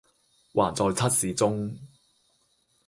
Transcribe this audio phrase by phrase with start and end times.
[0.55, 1.77] 還在測試中